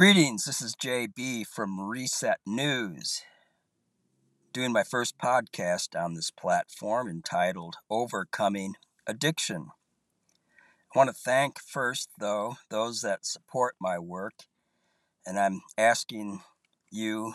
Greetings, 0.00 0.46
this 0.46 0.62
is 0.62 0.74
JB 0.76 1.46
from 1.46 1.78
Reset 1.78 2.38
News, 2.46 3.20
doing 4.50 4.72
my 4.72 4.82
first 4.82 5.18
podcast 5.18 5.88
on 5.94 6.14
this 6.14 6.30
platform 6.30 7.06
entitled 7.06 7.76
Overcoming 7.90 8.76
Addiction. 9.06 9.66
I 10.94 10.98
want 10.98 11.10
to 11.10 11.12
thank 11.12 11.60
first, 11.60 12.08
though, 12.18 12.56
those 12.70 13.02
that 13.02 13.26
support 13.26 13.74
my 13.78 13.98
work, 13.98 14.32
and 15.26 15.38
I'm 15.38 15.60
asking 15.76 16.40
you 16.90 17.34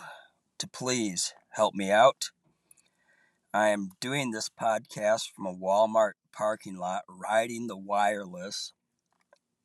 to 0.58 0.66
please 0.66 1.34
help 1.50 1.72
me 1.72 1.92
out. 1.92 2.30
I 3.54 3.68
am 3.68 3.90
doing 4.00 4.32
this 4.32 4.48
podcast 4.48 5.30
from 5.32 5.46
a 5.46 5.54
Walmart 5.54 6.14
parking 6.32 6.78
lot, 6.78 7.02
riding 7.08 7.68
the 7.68 7.76
wireless. 7.76 8.72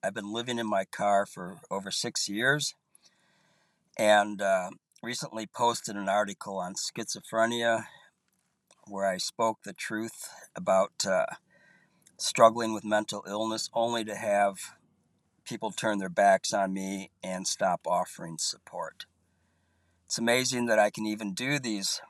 I've 0.03 0.13
been 0.13 0.31
living 0.31 0.59
in 0.59 0.69
my 0.69 0.85
car 0.85 1.25
for 1.25 1.61
over 1.71 1.89
six 1.89 2.29
years 2.29 2.75
and 4.01 4.41
uh, 4.41 4.71
recently 5.03 5.45
posted 5.45 5.95
an 5.95 6.09
article 6.09 6.57
on 6.57 6.73
schizophrenia 6.73 7.83
where 8.87 9.05
I 9.05 9.17
spoke 9.17 9.59
the 9.63 9.73
truth 9.73 10.27
about 10.55 11.05
uh, 11.07 11.27
struggling 12.17 12.73
with 12.73 12.83
mental 12.83 13.23
illness 13.27 13.69
only 13.75 14.03
to 14.05 14.15
have 14.15 14.55
people 15.45 15.69
turn 15.69 15.99
their 15.99 16.09
backs 16.09 16.51
on 16.51 16.73
me 16.73 17.11
and 17.21 17.45
stop 17.45 17.81
offering 17.85 18.39
support. 18.39 19.05
It's 20.07 20.17
amazing 20.17 20.65
that 20.65 20.79
I 20.79 20.89
can 20.89 21.05
even 21.05 21.35
do 21.35 21.59
these, 21.59 22.01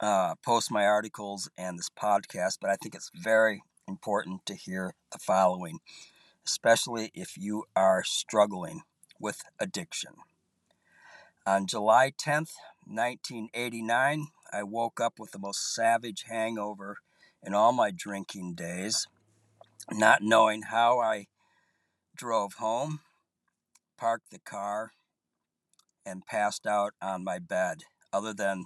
uh, 0.00 0.34
post 0.44 0.72
my 0.72 0.86
articles 0.86 1.48
and 1.56 1.78
this 1.78 1.88
podcast, 1.88 2.58
but 2.60 2.68
I 2.68 2.74
think 2.74 2.96
it's 2.96 3.12
very 3.14 3.62
important 3.86 4.44
to 4.46 4.56
hear 4.56 4.94
the 5.12 5.20
following, 5.20 5.78
especially 6.44 7.12
if 7.14 7.38
you 7.38 7.62
are 7.76 8.02
struggling 8.02 8.80
with 9.20 9.42
addiction. 9.60 10.14
On 11.48 11.64
July 11.64 12.10
10th, 12.10 12.54
1989, 12.88 14.26
I 14.52 14.64
woke 14.64 15.00
up 15.00 15.20
with 15.20 15.30
the 15.30 15.38
most 15.38 15.72
savage 15.72 16.24
hangover 16.28 16.96
in 17.40 17.54
all 17.54 17.70
my 17.70 17.92
drinking 17.92 18.54
days, 18.54 19.06
not 19.92 20.22
knowing 20.22 20.62
how 20.62 20.98
I 20.98 21.26
drove 22.16 22.54
home, 22.54 22.98
parked 23.96 24.32
the 24.32 24.40
car, 24.40 24.90
and 26.04 26.26
passed 26.26 26.66
out 26.66 26.94
on 27.00 27.22
my 27.22 27.38
bed, 27.38 27.82
other 28.12 28.34
than 28.34 28.64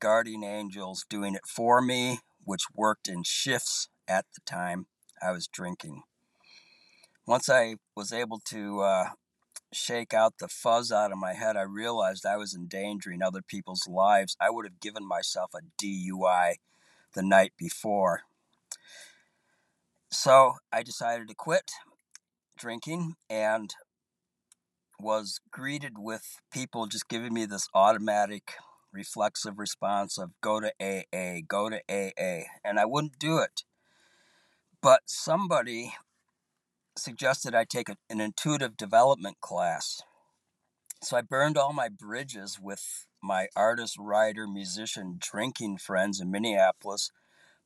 guardian 0.00 0.44
angels 0.44 1.04
doing 1.06 1.34
it 1.34 1.46
for 1.46 1.82
me, 1.82 2.20
which 2.42 2.64
worked 2.74 3.06
in 3.06 3.22
shifts 3.22 3.90
at 4.08 4.24
the 4.34 4.40
time 4.46 4.86
I 5.20 5.30
was 5.32 5.46
drinking. 5.46 6.04
Once 7.26 7.50
I 7.50 7.76
was 7.94 8.14
able 8.14 8.38
to 8.46 8.80
uh, 8.80 9.08
shake 9.74 10.14
out 10.14 10.38
the 10.38 10.48
fuzz 10.48 10.90
out 10.90 11.12
of 11.12 11.18
my 11.18 11.34
head, 11.34 11.56
I 11.56 11.62
realized 11.62 12.24
I 12.24 12.36
was 12.36 12.54
endangering 12.54 13.22
other 13.22 13.42
people's 13.42 13.86
lives. 13.88 14.36
I 14.40 14.50
would 14.50 14.64
have 14.64 14.80
given 14.80 15.06
myself 15.06 15.52
a 15.54 15.60
DUI 15.82 16.54
the 17.14 17.22
night 17.22 17.52
before. 17.58 18.22
So 20.10 20.54
I 20.72 20.82
decided 20.82 21.28
to 21.28 21.34
quit 21.34 21.72
drinking 22.56 23.14
and 23.28 23.74
was 24.98 25.40
greeted 25.50 25.98
with 25.98 26.40
people 26.52 26.86
just 26.86 27.08
giving 27.08 27.34
me 27.34 27.46
this 27.46 27.68
automatic 27.74 28.52
reflexive 28.92 29.58
response 29.58 30.16
of 30.18 30.30
go 30.40 30.60
to 30.60 30.72
AA, 30.80 31.40
go 31.46 31.68
to 31.68 31.80
AA, 31.90 32.44
and 32.64 32.78
I 32.78 32.84
wouldn't 32.84 33.18
do 33.18 33.38
it. 33.38 33.64
But 34.80 35.02
somebody 35.06 35.94
suggested 36.96 37.54
I 37.54 37.64
take 37.64 37.88
an 37.88 38.20
intuitive 38.20 38.76
development 38.76 39.40
class. 39.40 40.02
So 41.02 41.16
I 41.16 41.22
burned 41.22 41.58
all 41.58 41.72
my 41.72 41.88
bridges 41.88 42.58
with 42.60 43.06
my 43.22 43.48
artist, 43.56 43.96
writer, 43.98 44.46
musician, 44.46 45.18
drinking 45.18 45.78
friends 45.78 46.20
in 46.20 46.30
Minneapolis, 46.30 47.10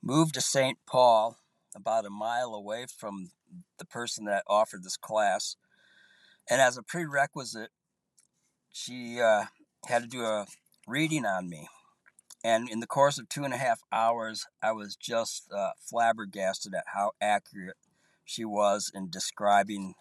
moved 0.03 0.35
to 0.35 0.41
St. 0.41 0.79
Paul, 0.87 1.37
about 1.75 2.07
a 2.07 2.11
mile 2.11 2.55
away 2.55 2.87
from 2.87 3.31
the 3.79 3.85
person 3.85 4.25
that 4.25 4.45
offered 4.47 4.83
this 4.83 4.97
class. 4.97 5.57
And 6.49 6.61
as 6.61 6.77
a 6.77 6.83
prerequisite, 6.83 7.71
she 8.73 9.21
uh, 9.21 9.45
had 9.87 10.03
to 10.03 10.09
do 10.09 10.23
a 10.23 10.47
reading 10.87 11.25
on 11.25 11.49
me. 11.49 11.69
And 12.43 12.69
in 12.69 12.81
the 12.81 12.87
course 12.87 13.19
of 13.19 13.29
two 13.29 13.45
and 13.45 13.53
a 13.53 13.59
half 13.59 13.81
hours, 13.93 14.47
I 14.63 14.73
was 14.73 14.97
just 14.97 15.51
uh, 15.53 15.73
flabbergasted 15.81 16.75
at 16.75 16.85
how 16.95 17.13
accurate 17.21 17.77
she 18.29 18.45
was 18.45 18.93
in 18.95 19.09
describing 19.09 19.95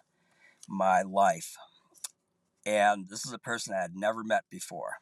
my 0.68 1.00
life. 1.00 1.56
And 2.66 3.08
this 3.08 3.24
is 3.24 3.32
a 3.32 3.38
person 3.38 3.74
I 3.74 3.80
had 3.80 3.94
never 3.94 4.22
met 4.22 4.44
before. 4.50 4.96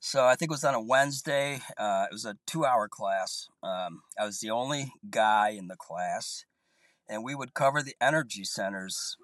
So 0.00 0.26
I 0.26 0.34
think 0.34 0.50
it 0.50 0.54
was 0.54 0.64
on 0.64 0.74
a 0.74 0.82
Wednesday. 0.82 1.60
Uh, 1.78 2.06
it 2.10 2.12
was 2.12 2.24
a 2.24 2.36
two 2.44 2.64
hour 2.64 2.88
class. 2.88 3.48
Um, 3.62 4.02
I 4.18 4.26
was 4.26 4.40
the 4.40 4.50
only 4.50 4.92
guy 5.08 5.50
in 5.50 5.68
the 5.68 5.76
class. 5.76 6.44
And 7.08 7.22
we 7.22 7.36
would 7.36 7.54
cover 7.54 7.82
the 7.82 7.94
energy 8.00 8.42
centers 8.42 9.16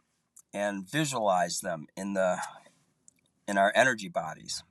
and 0.54 0.88
visualize 0.88 1.58
them 1.60 1.86
in 1.96 2.14
the 2.14 2.38
in 3.48 3.58
our 3.58 3.72
energy 3.74 4.08
bodies. 4.08 4.62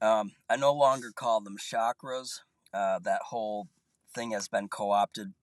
Um, 0.00 0.32
I 0.48 0.56
no 0.56 0.72
longer 0.72 1.10
call 1.14 1.42
them 1.42 1.58
chakras. 1.58 2.40
Uh, 2.72 3.00
that 3.00 3.20
whole 3.28 3.68
thing 4.14 4.30
has 4.30 4.48
been 4.48 4.68
co-opted 4.68 5.34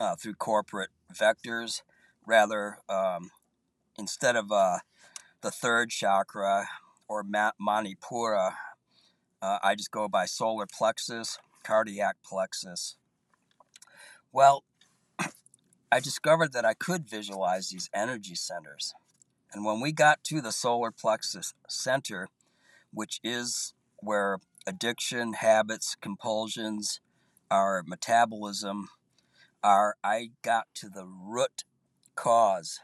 uh, 0.00 0.16
through 0.16 0.34
corporate 0.34 0.90
vectors. 1.12 1.82
Rather, 2.26 2.78
um, 2.88 3.30
instead 3.98 4.34
of 4.34 4.50
uh, 4.50 4.78
the 5.42 5.50
third 5.50 5.90
chakra 5.90 6.66
or 7.06 7.22
Manipura, 7.22 8.54
uh, 9.42 9.58
I 9.62 9.74
just 9.74 9.90
go 9.90 10.08
by 10.08 10.26
solar 10.26 10.66
plexus, 10.66 11.38
cardiac 11.62 12.16
plexus. 12.24 12.96
Well, 14.32 14.64
I 15.92 16.00
discovered 16.00 16.52
that 16.52 16.64
I 16.64 16.74
could 16.74 17.08
visualize 17.08 17.68
these 17.68 17.90
energy 17.94 18.34
centers. 18.34 18.94
And 19.52 19.64
when 19.64 19.80
we 19.80 19.92
got 19.92 20.22
to 20.24 20.40
the 20.40 20.52
solar 20.52 20.90
plexus 20.90 21.54
center, 21.68 22.28
which 22.92 23.18
is 23.24 23.74
where 23.98 24.38
addiction, 24.66 25.34
habits, 25.34 25.96
compulsions, 26.00 27.00
our 27.50 27.82
metabolism, 27.84 28.88
are 29.62 29.96
I 30.02 30.30
got 30.42 30.66
to 30.74 30.88
the 30.88 31.04
root 31.04 31.64
cause 32.14 32.80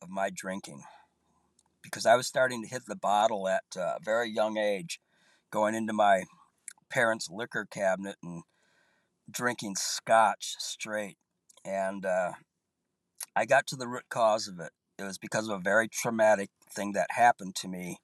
of 0.00 0.08
my 0.08 0.30
drinking 0.30 0.82
because 1.82 2.06
I 2.06 2.16
was 2.16 2.26
starting 2.26 2.62
to 2.62 2.68
hit 2.68 2.82
the 2.86 2.96
bottle 2.96 3.48
at 3.48 3.64
a 3.76 3.98
very 4.02 4.30
young 4.30 4.56
age, 4.56 5.00
going 5.50 5.74
into 5.74 5.92
my 5.92 6.24
parents' 6.88 7.28
liquor 7.30 7.66
cabinet 7.70 8.16
and 8.22 8.42
drinking 9.30 9.76
scotch 9.76 10.54
straight. 10.58 11.16
And 11.64 12.06
uh, 12.06 12.32
I 13.34 13.44
got 13.44 13.66
to 13.68 13.76
the 13.76 13.88
root 13.88 14.08
cause 14.08 14.48
of 14.48 14.60
it. 14.60 14.72
It 14.98 15.04
was 15.04 15.18
because 15.18 15.48
of 15.48 15.58
a 15.58 15.62
very 15.62 15.88
traumatic 15.88 16.50
thing 16.70 16.92
that 16.92 17.08
happened 17.10 17.54
to 17.56 17.68
me 17.68 17.98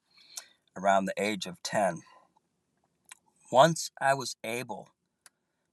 around 0.76 1.04
the 1.04 1.14
age 1.22 1.46
of 1.46 1.62
10. 1.62 2.02
Once 3.50 3.90
I 4.00 4.14
was 4.14 4.36
able 4.44 4.88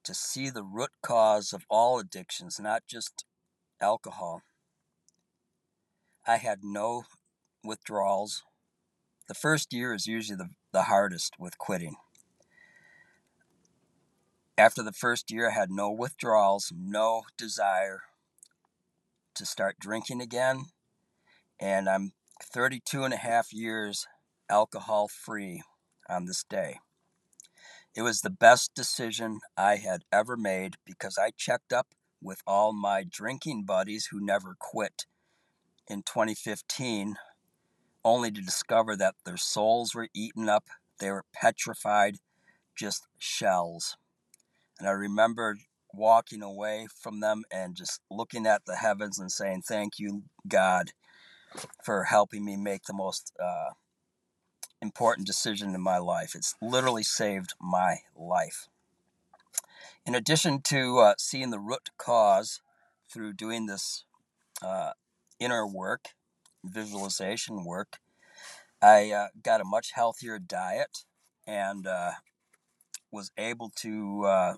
to 0.05 0.13
see 0.13 0.49
the 0.49 0.63
root 0.63 0.91
cause 1.01 1.51
of 1.51 1.65
all 1.69 1.99
addictions, 1.99 2.59
not 2.59 2.83
just 2.87 3.25
alcohol. 3.81 4.41
I 6.25 6.37
had 6.37 6.59
no 6.63 7.03
withdrawals. 7.63 8.43
The 9.27 9.33
first 9.33 9.73
year 9.73 9.93
is 9.93 10.07
usually 10.07 10.37
the, 10.37 10.49
the 10.71 10.83
hardest 10.83 11.33
with 11.39 11.57
quitting. 11.57 11.95
After 14.57 14.81
the 14.81 14.93
first 14.93 15.31
year, 15.31 15.49
I 15.49 15.53
had 15.53 15.69
no 15.69 15.91
withdrawals, 15.91 16.71
no 16.75 17.23
desire 17.37 18.03
to 19.35 19.45
start 19.45 19.77
drinking 19.79 20.21
again. 20.21 20.65
And 21.59 21.89
I'm 21.89 22.13
32 22.41 23.03
and 23.03 23.13
a 23.13 23.17
half 23.17 23.51
years 23.51 24.07
alcohol 24.49 25.07
free 25.07 25.61
on 26.09 26.25
this 26.25 26.43
day. 26.43 26.79
It 27.95 28.01
was 28.01 28.19
the 28.19 28.29
best 28.29 28.73
decision 28.75 29.39
I 29.55 29.77
had 29.77 30.03
ever 30.11 30.35
made 30.35 30.75
because 30.85 31.17
I 31.17 31.31
checked 31.37 31.71
up 31.71 31.87
with 32.21 32.41
all 32.45 32.73
my 32.73 33.05
drinking 33.09 33.63
buddies 33.63 34.09
who 34.11 34.19
never 34.19 34.57
quit 34.59 35.05
in 35.87 36.03
2015, 36.03 37.15
only 38.03 38.31
to 38.31 38.41
discover 38.41 38.97
that 38.97 39.15
their 39.23 39.37
souls 39.37 39.95
were 39.95 40.09
eaten 40.13 40.49
up. 40.49 40.65
They 40.99 41.09
were 41.09 41.23
petrified, 41.33 42.17
just 42.75 43.07
shells. 43.17 43.95
And 44.77 44.89
I 44.89 44.91
remember 44.91 45.57
walking 45.93 46.41
away 46.41 46.87
from 47.01 47.21
them 47.21 47.43
and 47.49 47.77
just 47.77 48.01
looking 48.11 48.45
at 48.45 48.65
the 48.65 48.75
heavens 48.75 49.19
and 49.19 49.31
saying, 49.31 49.61
Thank 49.61 49.99
you, 49.99 50.23
God, 50.45 50.91
for 51.85 52.03
helping 52.03 52.43
me 52.43 52.57
make 52.57 52.83
the 52.83 52.93
most 52.93 53.31
uh, 53.41 53.71
important 54.85 55.25
decision 55.25 55.73
in 55.73 55.81
my 55.81 55.97
life. 55.97 56.35
It's 56.35 56.55
literally 56.61 57.03
saved 57.03 57.53
my 57.59 57.97
life. 58.15 58.67
In 60.05 60.13
addition 60.13 60.61
to 60.73 60.99
uh, 60.99 61.13
seeing 61.17 61.49
the 61.49 61.59
root 61.59 61.89
cause 61.97 62.61
through 63.11 63.33
doing 63.33 63.65
this 63.65 64.05
uh, 64.61 64.91
inner 65.39 65.65
work, 65.65 66.09
visualization 66.63 67.65
work, 67.65 67.97
I 68.81 69.11
uh, 69.11 69.27
got 69.41 69.61
a 69.61 69.65
much 69.65 69.91
healthier 69.93 70.37
diet 70.37 71.05
and 71.47 71.87
uh, 71.87 72.11
was 73.11 73.31
able 73.37 73.71
to 73.77 74.25
uh, 74.25 74.53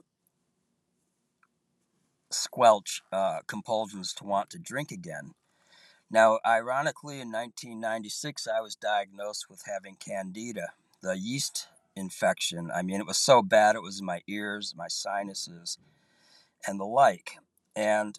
squelch 2.30 3.02
uh, 3.12 3.40
compulsions 3.48 4.14
to 4.16 4.26
want 4.26 4.50
to 4.50 4.60
drink 4.60 4.92
again. 4.92 5.34
Now, 6.10 6.40
ironically, 6.46 7.20
in 7.20 7.32
1996, 7.32 8.48
I 8.48 8.62
was 8.62 8.76
diagnosed 8.76 9.50
with 9.50 9.64
having 9.66 9.96
candida, 9.96 10.70
the 11.02 11.18
yeast 11.18 11.68
infection. 11.96 12.72
I 12.74 12.82
mean, 12.82 13.02
it 13.02 13.08
was 13.08 13.18
so 13.18 13.42
bad, 13.42 13.76
it 13.76 13.82
was 13.82 14.00
in 14.00 14.06
my 14.06 14.22
ears, 14.28 14.74
my 14.78 14.88
sinuses, 14.88 15.78
and 16.66 16.80
the 16.80 16.86
like. 16.86 17.38
And 17.76 18.18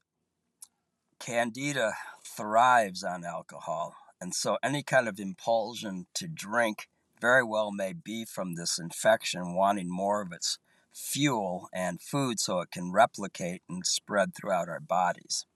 candida 1.18 1.94
thrives 2.22 3.02
on 3.02 3.24
alcohol. 3.24 3.94
And 4.20 4.34
so, 4.34 4.58
any 4.62 4.82
kind 4.82 5.08
of 5.08 5.18
impulsion 5.18 6.06
to 6.14 6.28
drink 6.28 6.88
very 7.20 7.42
well 7.42 7.72
may 7.72 7.94
be 7.94 8.24
from 8.24 8.54
this 8.54 8.78
infection 8.78 9.54
wanting 9.54 9.90
more 9.90 10.20
of 10.20 10.32
its 10.32 10.58
fuel 10.92 11.68
and 11.72 12.02
food 12.02 12.38
so 12.38 12.60
it 12.60 12.70
can 12.70 12.92
replicate 12.92 13.62
and 13.68 13.86
spread 13.86 14.34
throughout 14.34 14.68
our 14.68 14.80
bodies. 14.80 15.46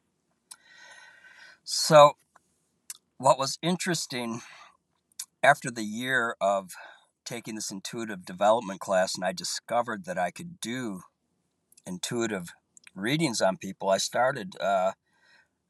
So, 1.75 2.19
what 3.17 3.39
was 3.39 3.59
interesting 3.63 4.43
after 5.43 5.71
the 5.71 5.85
year 5.85 6.37
of 6.39 6.73
taking 7.25 7.55
this 7.55 7.71
intuitive 7.71 8.27
development 8.27 8.79
class, 8.79 9.15
and 9.15 9.25
I 9.25 9.33
discovered 9.33 10.05
that 10.05 10.19
I 10.19 10.33
could 10.33 10.61
do 10.61 11.01
intuitive 11.87 12.51
readings 12.95 13.41
on 13.41 13.57
people, 13.57 13.89
I 13.89 13.97
started 13.97 14.55
uh, 14.61 14.93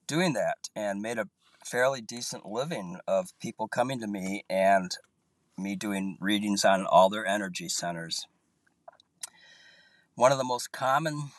doing 0.08 0.32
that 0.32 0.70
and 0.74 1.00
made 1.00 1.18
a 1.18 1.28
fairly 1.64 2.00
decent 2.00 2.46
living 2.46 2.98
of 3.06 3.38
people 3.38 3.68
coming 3.68 4.00
to 4.00 4.08
me 4.08 4.42
and 4.50 4.90
me 5.56 5.76
doing 5.76 6.18
readings 6.20 6.64
on 6.64 6.84
all 6.84 7.10
their 7.10 7.24
energy 7.24 7.68
centers. 7.68 8.26
One 10.16 10.32
of 10.32 10.38
the 10.38 10.42
most 10.42 10.72
common 10.72 11.30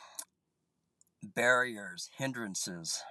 barriers, 1.21 2.09
hindrances 2.18 3.04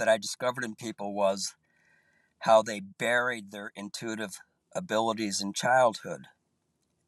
that 0.00 0.08
I 0.08 0.16
discovered 0.16 0.64
in 0.64 0.76
people 0.76 1.12
was 1.12 1.54
how 2.40 2.62
they 2.62 2.80
buried 2.80 3.50
their 3.50 3.70
intuitive 3.76 4.38
abilities 4.74 5.42
in 5.42 5.52
childhood. 5.52 6.22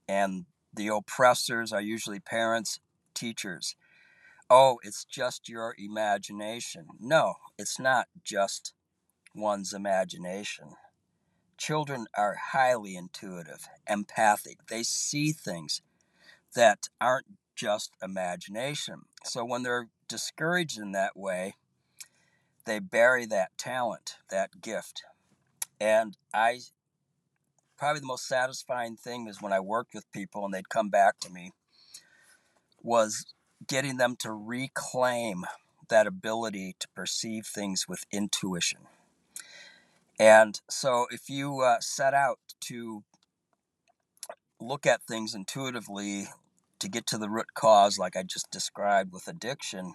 And 0.06 0.44
the 0.74 0.88
oppressors 0.88 1.72
are 1.72 1.80
usually 1.80 2.20
parents, 2.20 2.80
teachers. 3.14 3.76
Oh, 4.50 4.78
it's 4.82 5.06
just 5.06 5.48
your 5.48 5.74
imagination. 5.78 6.84
No, 7.00 7.36
it's 7.56 7.80
not 7.80 8.08
just 8.22 8.74
one's 9.34 9.72
imagination. 9.72 10.74
Children 11.56 12.04
are 12.14 12.36
highly 12.52 12.94
intuitive, 12.94 13.68
empathic. 13.88 14.58
They 14.68 14.82
see 14.82 15.32
things 15.32 15.80
that 16.54 16.90
aren't 17.00 17.38
just 17.56 17.92
imagination. 18.02 19.06
So 19.24 19.46
when 19.46 19.62
they're 19.62 19.88
discouraged 20.08 20.78
in 20.78 20.92
that 20.92 21.16
way, 21.16 21.54
they 22.64 22.79
bury 22.79 23.26
that 23.26 23.56
talent, 23.59 24.17
that 24.31 24.61
gift. 24.61 25.03
And 25.81 26.17
I 26.32 26.61
probably 27.76 28.00
the 28.00 28.06
most 28.06 28.29
satisfying 28.29 28.97
thing 28.97 29.26
is 29.26 29.43
when 29.43 29.53
I 29.53 29.61
worked 29.61 29.94
with 29.94 30.11
people 30.12 30.44
and 30.44 30.55
they'd 30.55 30.69
come 30.69 30.88
back 30.88 31.19
to 31.20 31.31
me 31.31 31.53
was 32.81 33.35
getting 33.67 33.97
them 33.97 34.17
to 34.20 34.32
reclaim 34.32 35.44
that 35.88 36.06
ability 36.06 36.76
to 36.79 36.88
perceive 36.94 37.47
things 37.47 37.87
with 37.88 38.05
intuition. 38.12 38.81
And 40.19 40.61
so 40.70 41.06
if 41.11 41.29
you 41.29 41.61
uh, 41.61 41.81
set 41.81 42.14
out 42.14 42.38
to 42.61 43.03
look 44.61 44.87
at 44.87 45.03
things 45.03 45.35
intuitively 45.35 46.29
to 46.79 46.88
get 46.88 47.06
to 47.09 47.19
the 47.19 47.29
root 47.29 47.55
cause, 47.55 47.99
like 47.99 48.17
I 48.17 48.23
just 48.23 48.50
described 48.50 49.12
with 49.12 49.26
addiction, 49.26 49.94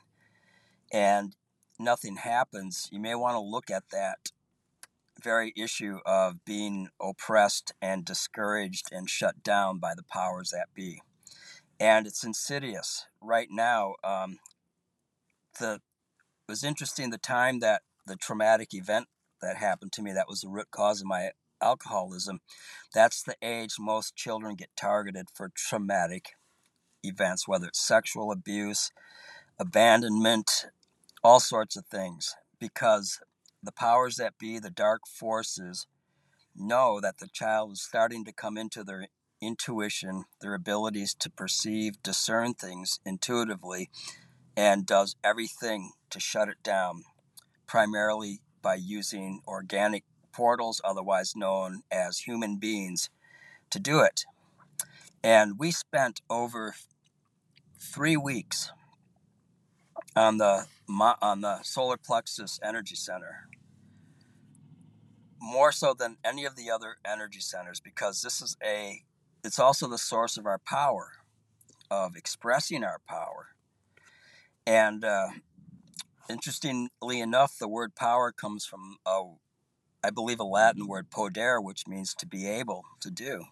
and 0.92 1.36
nothing 1.80 2.18
happens, 2.18 2.90
you 2.92 3.00
may 3.00 3.16
want 3.16 3.36
to 3.36 3.40
look 3.40 3.70
at 3.70 3.90
that 3.92 4.32
very 5.24 5.54
issue 5.56 6.00
of 6.06 6.46
being 6.46 6.90
oppressed 7.02 7.74
and 7.82 8.06
discouraged 8.06 8.90
and 8.92 9.10
shut 9.10 9.44
down 9.44 9.80
by 9.80 9.94
the 9.96 10.04
powers 10.04 10.52
that 10.52 10.68
be. 10.76 11.02
And 11.80 12.08
it's 12.08 12.24
insidious. 12.24 13.06
Right 13.22 13.48
now, 13.52 13.96
um, 14.04 14.38
the 15.60 15.82
it 16.48 16.52
was 16.52 16.64
interesting 16.64 17.10
the 17.10 17.18
time 17.18 17.60
that 17.60 17.82
the 18.06 18.16
traumatic 18.16 18.74
event 18.74 19.08
that 19.42 19.58
happened 19.58 19.92
to 19.94 20.02
me 20.02 20.14
that 20.14 20.30
was 20.30 20.42
the 20.42 20.48
root 20.48 20.72
cause 20.72 21.02
of 21.02 21.08
my 21.08 21.32
alcoholism. 21.62 22.40
That's 22.94 23.22
the 23.22 23.36
age 23.42 23.76
most 23.78 24.16
children 24.16 24.56
get 24.56 24.70
targeted 24.78 25.28
for 25.34 25.52
traumatic 25.54 26.30
events, 27.04 27.48
whether 27.48 27.68
it's 27.68 27.86
sexual 27.86 28.32
abuse, 28.32 28.92
abandonment, 29.60 30.68
all 31.28 31.42
sorts 31.42 31.76
of 31.76 31.86
things, 31.88 32.38
because 32.58 33.20
the 33.62 33.74
powers 33.74 34.16
that 34.16 34.38
be, 34.40 34.60
the 34.60 34.70
dark 34.70 35.02
forces, 35.06 35.86
know 36.56 37.02
that 37.02 37.18
the 37.18 37.28
child 37.28 37.74
is 37.74 37.82
starting 37.82 38.24
to 38.24 38.32
come 38.32 38.58
into 38.58 38.82
their 38.82 39.08
intuition, 39.42 40.24
their 40.40 40.54
abilities 40.54 41.14
to 41.14 41.30
perceive, 41.30 42.02
discern 42.02 42.54
things 42.54 43.02
intuitively, 43.06 43.90
and 44.56 44.86
does 44.86 45.18
everything 45.22 45.92
to 46.10 46.18
shut 46.18 46.48
it 46.48 46.64
down, 46.64 47.04
primarily 47.68 48.40
by 48.62 48.76
using 48.76 49.42
organic 49.46 50.06
portals, 50.32 50.80
otherwise 50.86 51.36
known 51.36 51.82
as 51.92 52.20
human 52.20 52.58
beings, 52.58 53.10
to 53.70 53.80
do 53.80 54.00
it. 54.00 54.24
And 55.22 55.60
we 55.60 55.72
spent 55.72 56.22
over 56.30 56.74
three 57.78 58.16
weeks 58.16 58.72
on 60.18 60.38
the 60.38 60.66
on 61.22 61.42
the 61.42 61.62
solar 61.64 61.98
plexus 61.98 62.60
energy 62.64 62.96
center. 62.96 63.48
More 65.40 65.72
so 65.72 65.94
than 65.94 66.18
any 66.26 66.46
of 66.46 66.56
the 66.56 66.72
other 66.72 66.98
energy 67.06 67.40
centers 67.40 67.80
because 67.80 68.22
this 68.22 68.42
is 68.42 68.58
a 68.64 69.04
it's 69.44 69.60
also 69.60 69.88
the 69.88 69.98
source 69.98 70.36
of 70.36 70.46
our 70.46 70.58
power 70.58 71.12
of 71.92 72.16
expressing 72.16 72.84
our 72.84 73.00
power. 73.08 73.50
And 74.66 75.06
uh, 75.06 75.28
interestingly 76.30 77.22
enough 77.22 77.58
the 77.58 77.68
word 77.68 77.96
power 77.96 78.32
comes 78.32 78.66
from 78.66 78.98
a, 79.06 79.24
I 80.04 80.10
believe 80.10 80.40
a 80.40 80.44
latin 80.44 80.88
word 80.88 81.10
podere 81.12 81.64
which 81.64 81.88
means 81.88 82.14
to 82.16 82.26
be 82.26 82.48
able 82.48 82.84
to 83.02 83.12
do. 83.12 83.46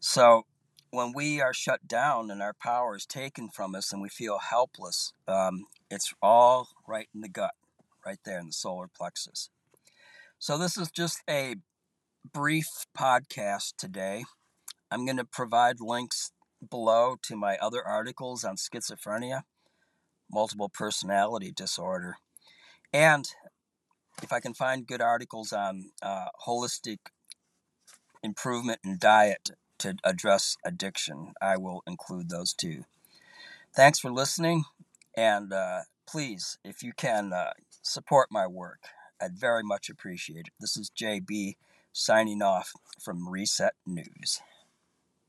So 0.00 0.44
when 0.92 1.12
we 1.12 1.40
are 1.40 1.54
shut 1.54 1.88
down 1.88 2.30
and 2.30 2.40
our 2.40 2.54
power 2.54 2.94
is 2.96 3.06
taken 3.06 3.48
from 3.48 3.74
us 3.74 3.92
and 3.92 4.00
we 4.00 4.08
feel 4.08 4.38
helpless 4.38 5.12
um, 5.26 5.64
it's 5.90 6.14
all 6.22 6.68
right 6.86 7.08
in 7.14 7.20
the 7.20 7.28
gut 7.28 7.54
right 8.06 8.20
there 8.24 8.38
in 8.38 8.46
the 8.46 8.52
solar 8.52 8.88
plexus 8.88 9.50
so, 10.42 10.58
this 10.58 10.76
is 10.76 10.90
just 10.90 11.22
a 11.30 11.54
brief 12.32 12.66
podcast 12.98 13.74
today. 13.78 14.24
I'm 14.90 15.04
going 15.04 15.18
to 15.18 15.24
provide 15.24 15.76
links 15.80 16.32
below 16.68 17.14
to 17.22 17.36
my 17.36 17.56
other 17.58 17.80
articles 17.86 18.42
on 18.42 18.56
schizophrenia, 18.56 19.42
multiple 20.28 20.68
personality 20.68 21.52
disorder, 21.52 22.16
and 22.92 23.24
if 24.20 24.32
I 24.32 24.40
can 24.40 24.52
find 24.52 24.84
good 24.84 25.00
articles 25.00 25.52
on 25.52 25.92
uh, 26.02 26.30
holistic 26.44 26.98
improvement 28.24 28.80
in 28.84 28.98
diet 28.98 29.50
to 29.82 29.96
address 30.04 30.56
addiction, 30.64 31.32
I 31.40 31.56
will 31.56 31.82
include 31.86 32.28
those 32.28 32.52
too. 32.52 32.84
Thanks 33.74 33.98
for 33.98 34.10
listening, 34.10 34.64
and 35.16 35.52
uh, 35.52 35.80
please, 36.06 36.58
if 36.64 36.82
you 36.82 36.92
can, 36.96 37.32
uh, 37.32 37.52
support 37.82 38.28
my 38.30 38.46
work. 38.46 38.80
I'd 39.20 39.38
very 39.38 39.62
much 39.62 39.88
appreciate 39.88 40.46
it. 40.46 40.52
This 40.60 40.76
is 40.76 40.90
JB 40.90 41.56
signing 41.92 42.42
off 42.42 42.72
from 43.00 43.28
Reset 43.28 43.74
News. 43.86 44.40